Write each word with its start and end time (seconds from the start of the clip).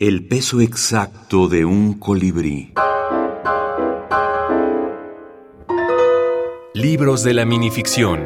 El 0.00 0.28
peso 0.28 0.60
exacto 0.60 1.48
de 1.48 1.64
un 1.64 1.94
colibrí. 1.94 2.72
Libros 6.72 7.24
de 7.24 7.34
la 7.34 7.44
minificción. 7.44 8.20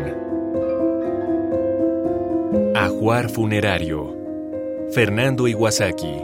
Ajuar 2.76 3.30
funerario. 3.30 4.14
Fernando 4.92 5.48
Iwasaki. 5.48 6.14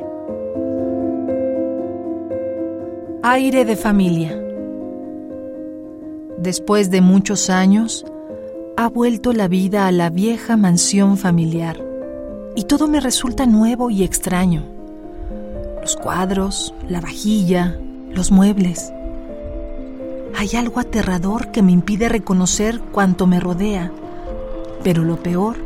Aire 3.22 3.64
de 3.64 3.76
familia. 3.76 4.38
Después 6.36 6.90
de 6.90 7.00
muchos 7.00 7.48
años, 7.48 8.04
ha 8.76 8.90
vuelto 8.90 9.32
la 9.32 9.48
vida 9.48 9.86
a 9.86 9.92
la 9.92 10.10
vieja 10.10 10.58
mansión 10.58 11.16
familiar 11.16 11.82
y 12.54 12.64
todo 12.64 12.86
me 12.86 13.00
resulta 13.00 13.46
nuevo 13.46 13.88
y 13.88 14.02
extraño 14.04 14.77
los 15.88 15.96
cuadros, 15.96 16.74
la 16.86 17.00
vajilla, 17.00 17.78
los 18.10 18.30
muebles. 18.30 18.92
Hay 20.36 20.54
algo 20.54 20.80
aterrador 20.80 21.50
que 21.50 21.62
me 21.62 21.72
impide 21.72 22.10
reconocer 22.10 22.78
cuanto 22.92 23.26
me 23.26 23.40
rodea, 23.40 23.90
pero 24.84 25.02
lo 25.02 25.16
peor 25.16 25.56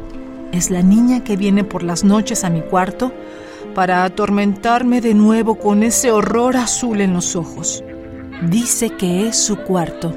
es 0.53 0.71
la 0.71 0.81
niña 0.81 1.25
que 1.25 1.37
viene 1.37 1.65
por 1.65 1.83
las 1.83 2.05
noches 2.05 2.45
a 2.45 2.51
mi 2.51 2.61
cuarto 2.61 3.12
para 3.75 4.05
atormentarme 4.05 5.01
de 5.01 5.15
nuevo 5.15 5.57
con 5.57 5.83
ese 5.83 6.12
horror 6.12 6.57
azul 6.57 7.01
en 7.01 7.15
los 7.15 7.34
ojos. 7.34 7.83
Dice 8.48 8.91
que 8.91 9.27
es 9.27 9.37
su 9.37 9.57
cuarto, 9.57 10.15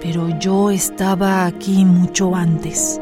pero 0.00 0.30
yo 0.38 0.70
estaba 0.70 1.44
aquí 1.44 1.84
mucho 1.84 2.34
antes. 2.34 2.98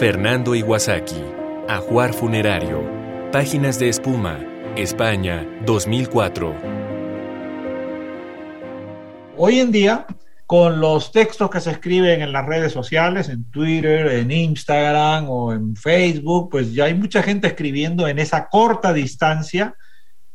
Fernando 0.00 0.54
Iwasaki, 0.54 1.22
Ajuar 1.68 2.14
Funerario, 2.14 2.82
Páginas 3.30 3.78
de 3.78 3.90
Espuma, 3.90 4.40
España, 4.74 5.46
2004. 5.66 6.54
Hoy 9.36 9.58
en 9.58 9.70
día, 9.70 10.06
con 10.46 10.80
los 10.80 11.12
textos 11.12 11.50
que 11.50 11.60
se 11.60 11.72
escriben 11.72 12.22
en 12.22 12.32
las 12.32 12.46
redes 12.46 12.72
sociales, 12.72 13.28
en 13.28 13.44
Twitter, 13.50 14.06
en 14.06 14.30
Instagram 14.30 15.28
o 15.28 15.52
en 15.52 15.76
Facebook, 15.76 16.48
pues 16.50 16.72
ya 16.72 16.86
hay 16.86 16.94
mucha 16.94 17.22
gente 17.22 17.48
escribiendo 17.48 18.08
en 18.08 18.18
esa 18.18 18.48
corta 18.48 18.94
distancia 18.94 19.74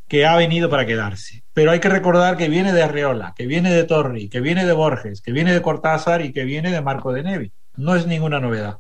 que 0.07 0.27
ha 0.27 0.35
venido 0.35 0.69
para 0.69 0.85
quedarse. 0.85 1.44
Pero 1.53 1.72
hay 1.72 1.79
que 1.79 1.89
recordar 1.89 2.38
que 2.38 2.50
viene 2.50 2.72
de 2.72 2.83
Arreola, 2.83 3.33
que 3.35 3.47
viene 3.47 3.73
de 3.73 3.83
Torri, 3.85 4.29
que 4.29 4.41
viene 4.41 4.63
de 4.63 4.73
Borges, 4.73 5.22
que 5.22 5.31
viene 5.31 5.55
de 5.55 5.63
Cortázar 5.63 6.22
y 6.22 6.31
que 6.31 6.44
viene 6.44 6.69
de 6.69 6.81
Marco 6.81 7.11
de 7.11 7.23
Nevi. 7.23 7.52
No 7.77 7.95
es 7.95 8.05
ninguna 8.05 8.39
novedad. 8.39 8.77